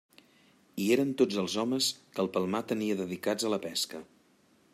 [0.83, 4.03] Hi eren tots els homes que el Palmar tenia dedicats a la pesca.